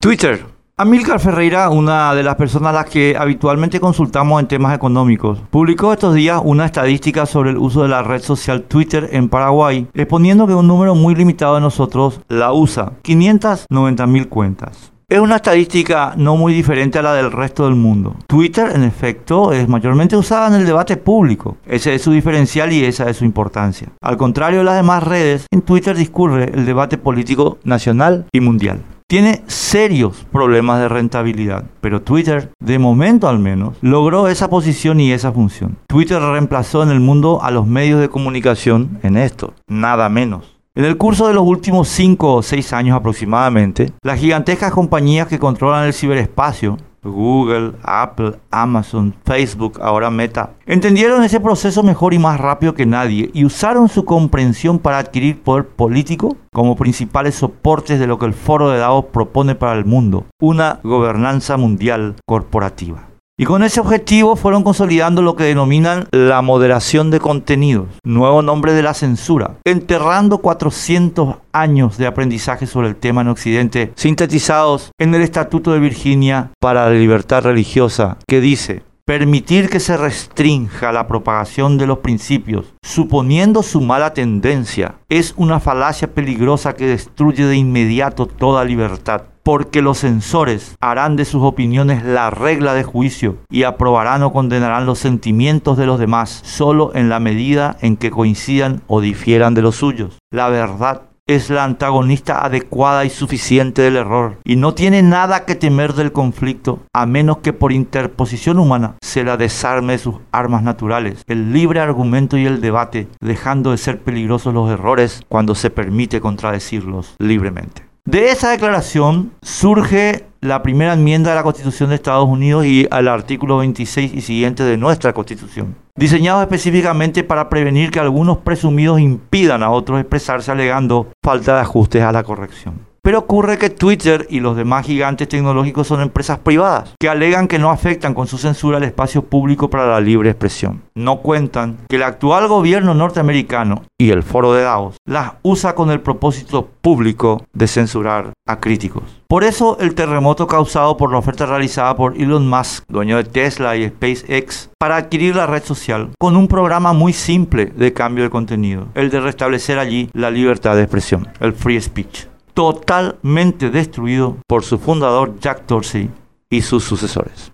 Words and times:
Twitter. 0.00 0.46
Amilcar 0.76 1.18
Ferreira, 1.18 1.68
una 1.70 2.14
de 2.14 2.22
las 2.22 2.36
personas 2.36 2.70
a 2.70 2.72
las 2.72 2.86
que 2.86 3.16
habitualmente 3.18 3.80
consultamos 3.80 4.40
en 4.40 4.46
temas 4.46 4.74
económicos, 4.74 5.40
publicó 5.50 5.92
estos 5.92 6.14
días 6.14 6.40
una 6.44 6.66
estadística 6.66 7.26
sobre 7.26 7.50
el 7.50 7.58
uso 7.58 7.82
de 7.82 7.88
la 7.88 8.04
red 8.04 8.22
social 8.22 8.62
Twitter 8.62 9.08
en 9.10 9.28
Paraguay, 9.28 9.88
exponiendo 9.94 10.46
que 10.46 10.54
un 10.54 10.68
número 10.68 10.94
muy 10.94 11.16
limitado 11.16 11.56
de 11.56 11.62
nosotros 11.62 12.20
la 12.28 12.52
usa, 12.52 12.92
590 13.02 14.06
mil 14.06 14.28
cuentas. 14.28 14.92
Es 15.08 15.18
una 15.18 15.36
estadística 15.36 16.14
no 16.16 16.36
muy 16.36 16.54
diferente 16.54 17.00
a 17.00 17.02
la 17.02 17.14
del 17.14 17.32
resto 17.32 17.64
del 17.64 17.74
mundo. 17.74 18.14
Twitter, 18.28 18.70
en 18.74 18.84
efecto, 18.84 19.52
es 19.52 19.68
mayormente 19.68 20.16
usada 20.16 20.46
en 20.46 20.54
el 20.54 20.66
debate 20.66 20.96
público. 20.96 21.56
Ese 21.66 21.94
es 21.94 22.02
su 22.02 22.12
diferencial 22.12 22.72
y 22.72 22.84
esa 22.84 23.10
es 23.10 23.16
su 23.16 23.24
importancia. 23.24 23.88
Al 24.00 24.16
contrario 24.16 24.60
de 24.60 24.64
las 24.64 24.76
demás 24.76 25.02
redes, 25.02 25.46
en 25.50 25.62
Twitter 25.62 25.96
discurre 25.96 26.52
el 26.54 26.64
debate 26.66 26.98
político 26.98 27.58
nacional 27.64 28.26
y 28.32 28.40
mundial 28.40 28.84
tiene 29.08 29.42
serios 29.46 30.26
problemas 30.30 30.80
de 30.80 30.88
rentabilidad, 30.88 31.64
pero 31.80 32.02
Twitter, 32.02 32.50
de 32.60 32.78
momento 32.78 33.26
al 33.26 33.38
menos, 33.38 33.74
logró 33.80 34.28
esa 34.28 34.50
posición 34.50 35.00
y 35.00 35.12
esa 35.12 35.32
función. 35.32 35.78
Twitter 35.86 36.20
reemplazó 36.20 36.82
en 36.82 36.90
el 36.90 37.00
mundo 37.00 37.42
a 37.42 37.50
los 37.50 37.66
medios 37.66 38.02
de 38.02 38.10
comunicación 38.10 38.98
en 39.02 39.16
esto, 39.16 39.54
nada 39.66 40.10
menos. 40.10 40.58
En 40.74 40.84
el 40.84 40.98
curso 40.98 41.26
de 41.26 41.32
los 41.32 41.44
últimos 41.44 41.88
5 41.88 42.34
o 42.34 42.42
6 42.42 42.72
años 42.74 42.96
aproximadamente, 42.96 43.92
las 44.02 44.20
gigantescas 44.20 44.72
compañías 44.72 45.26
que 45.26 45.38
controlan 45.38 45.86
el 45.86 45.94
ciberespacio 45.94 46.76
Google, 47.02 47.74
Apple, 47.82 48.36
Amazon, 48.50 49.14
Facebook, 49.24 49.78
ahora 49.82 50.10
Meta, 50.10 50.54
entendieron 50.66 51.22
ese 51.22 51.40
proceso 51.40 51.82
mejor 51.82 52.14
y 52.14 52.18
más 52.18 52.40
rápido 52.40 52.74
que 52.74 52.86
nadie 52.86 53.30
y 53.32 53.44
usaron 53.44 53.88
su 53.88 54.04
comprensión 54.04 54.78
para 54.78 54.98
adquirir 54.98 55.40
poder 55.42 55.66
político 55.68 56.36
como 56.52 56.76
principales 56.76 57.34
soportes 57.36 57.98
de 57.98 58.06
lo 58.06 58.18
que 58.18 58.26
el 58.26 58.34
Foro 58.34 58.70
de 58.70 58.78
Davos 58.78 59.06
propone 59.12 59.54
para 59.54 59.74
el 59.74 59.84
mundo, 59.84 60.26
una 60.40 60.80
gobernanza 60.82 61.56
mundial 61.56 62.16
corporativa. 62.26 63.08
Y 63.40 63.44
con 63.44 63.62
ese 63.62 63.78
objetivo 63.78 64.34
fueron 64.34 64.64
consolidando 64.64 65.22
lo 65.22 65.36
que 65.36 65.44
denominan 65.44 66.08
la 66.10 66.42
moderación 66.42 67.12
de 67.12 67.20
contenidos, 67.20 67.86
nuevo 68.02 68.42
nombre 68.42 68.72
de 68.72 68.82
la 68.82 68.94
censura, 68.94 69.58
enterrando 69.64 70.38
400 70.38 71.36
años 71.52 71.98
de 71.98 72.08
aprendizaje 72.08 72.66
sobre 72.66 72.88
el 72.88 72.96
tema 72.96 73.20
en 73.20 73.28
Occidente, 73.28 73.92
sintetizados 73.94 74.90
en 74.98 75.14
el 75.14 75.22
Estatuto 75.22 75.72
de 75.72 75.78
Virginia 75.78 76.50
para 76.58 76.86
la 76.86 76.94
Libertad 76.94 77.44
Religiosa, 77.44 78.18
que 78.26 78.40
dice, 78.40 78.82
permitir 79.04 79.70
que 79.70 79.78
se 79.78 79.96
restrinja 79.96 80.90
la 80.90 81.06
propagación 81.06 81.78
de 81.78 81.86
los 81.86 81.98
principios, 82.00 82.74
suponiendo 82.82 83.62
su 83.62 83.80
mala 83.80 84.14
tendencia, 84.14 84.96
es 85.08 85.32
una 85.36 85.60
falacia 85.60 86.12
peligrosa 86.12 86.74
que 86.74 86.88
destruye 86.88 87.46
de 87.46 87.56
inmediato 87.56 88.26
toda 88.26 88.64
libertad 88.64 89.22
porque 89.48 89.80
los 89.80 90.00
censores 90.00 90.76
harán 90.78 91.16
de 91.16 91.24
sus 91.24 91.42
opiniones 91.42 92.04
la 92.04 92.28
regla 92.28 92.74
de 92.74 92.82
juicio 92.82 93.38
y 93.48 93.62
aprobarán 93.62 94.22
o 94.22 94.30
condenarán 94.30 94.84
los 94.84 94.98
sentimientos 94.98 95.78
de 95.78 95.86
los 95.86 95.98
demás 95.98 96.42
solo 96.44 96.94
en 96.94 97.08
la 97.08 97.18
medida 97.18 97.78
en 97.80 97.96
que 97.96 98.10
coincidan 98.10 98.82
o 98.88 99.00
difieran 99.00 99.54
de 99.54 99.62
los 99.62 99.76
suyos. 99.76 100.18
La 100.30 100.50
verdad 100.50 101.04
es 101.26 101.48
la 101.48 101.64
antagonista 101.64 102.44
adecuada 102.44 103.06
y 103.06 103.08
suficiente 103.08 103.80
del 103.80 103.96
error 103.96 104.36
y 104.44 104.56
no 104.56 104.74
tiene 104.74 105.02
nada 105.02 105.46
que 105.46 105.54
temer 105.54 105.94
del 105.94 106.12
conflicto 106.12 106.80
a 106.92 107.06
menos 107.06 107.38
que 107.38 107.54
por 107.54 107.72
interposición 107.72 108.58
humana 108.58 108.96
se 109.00 109.24
la 109.24 109.38
desarme 109.38 109.94
de 109.94 109.98
sus 109.98 110.16
armas 110.30 110.62
naturales, 110.62 111.24
el 111.26 111.54
libre 111.54 111.80
argumento 111.80 112.36
y 112.36 112.44
el 112.44 112.60
debate, 112.60 113.08
dejando 113.22 113.70
de 113.70 113.78
ser 113.78 113.98
peligrosos 114.02 114.52
los 114.52 114.70
errores 114.70 115.22
cuando 115.26 115.54
se 115.54 115.70
permite 115.70 116.20
contradecirlos 116.20 117.14
libremente. 117.18 117.87
De 118.04 118.30
esa 118.30 118.50
declaración 118.50 119.32
surge 119.42 120.24
la 120.40 120.62
primera 120.62 120.94
enmienda 120.94 121.30
de 121.30 121.36
la 121.36 121.42
Constitución 121.42 121.90
de 121.90 121.96
Estados 121.96 122.28
Unidos 122.28 122.64
y 122.64 122.86
al 122.90 123.08
artículo 123.08 123.58
26 123.58 124.14
y 124.14 124.20
siguiente 124.20 124.62
de 124.62 124.76
nuestra 124.76 125.12
Constitución, 125.12 125.74
diseñado 125.96 126.40
específicamente 126.40 127.24
para 127.24 127.48
prevenir 127.48 127.90
que 127.90 128.00
algunos 128.00 128.38
presumidos 128.38 129.00
impidan 129.00 129.62
a 129.62 129.70
otros 129.70 130.00
expresarse 130.00 130.50
alegando 130.50 131.08
falta 131.24 131.56
de 131.56 131.60
ajustes 131.60 132.02
a 132.02 132.12
la 132.12 132.22
corrección. 132.22 132.87
Pero 133.08 133.20
ocurre 133.20 133.56
que 133.56 133.70
Twitter 133.70 134.26
y 134.28 134.40
los 134.40 134.54
demás 134.54 134.84
gigantes 134.84 135.28
tecnológicos 135.28 135.86
son 135.86 136.02
empresas 136.02 136.40
privadas 136.40 136.92
que 137.00 137.08
alegan 137.08 137.48
que 137.48 137.58
no 137.58 137.70
afectan 137.70 138.12
con 138.12 138.26
su 138.26 138.36
censura 138.36 138.76
el 138.76 138.84
espacio 138.84 139.22
público 139.22 139.70
para 139.70 139.86
la 139.86 139.98
libre 139.98 140.28
expresión. 140.28 140.82
No 140.94 141.22
cuentan 141.22 141.78
que 141.88 141.96
el 141.96 142.02
actual 142.02 142.48
gobierno 142.48 142.92
norteamericano 142.92 143.84
y 143.96 144.10
el 144.10 144.22
foro 144.22 144.52
de 144.52 144.64
Davos 144.64 144.98
las 145.06 145.32
usa 145.40 145.74
con 145.74 145.90
el 145.90 146.02
propósito 146.02 146.68
público 146.82 147.46
de 147.54 147.66
censurar 147.66 148.34
a 148.46 148.60
críticos. 148.60 149.04
Por 149.26 149.42
eso 149.42 149.78
el 149.80 149.94
terremoto 149.94 150.46
causado 150.46 150.98
por 150.98 151.10
la 151.10 151.16
oferta 151.16 151.46
realizada 151.46 151.96
por 151.96 152.14
Elon 152.14 152.46
Musk, 152.46 152.84
dueño 152.88 153.16
de 153.16 153.24
Tesla 153.24 153.74
y 153.74 153.88
SpaceX, 153.88 154.68
para 154.78 154.96
adquirir 154.96 155.34
la 155.34 155.46
red 155.46 155.64
social 155.64 156.10
con 156.18 156.36
un 156.36 156.46
programa 156.46 156.92
muy 156.92 157.14
simple 157.14 157.72
de 157.74 157.94
cambio 157.94 158.24
de 158.24 158.30
contenido, 158.30 158.88
el 158.94 159.08
de 159.08 159.20
restablecer 159.20 159.78
allí 159.78 160.10
la 160.12 160.30
libertad 160.30 160.76
de 160.76 160.82
expresión, 160.82 161.26
el 161.40 161.54
free 161.54 161.80
speech 161.80 162.26
totalmente 162.58 163.70
destruido 163.70 164.38
por 164.48 164.64
su 164.64 164.78
fundador 164.78 165.38
Jack 165.38 165.68
Dorsey 165.68 166.10
y 166.50 166.62
sus 166.62 166.82
sucesores. 166.82 167.52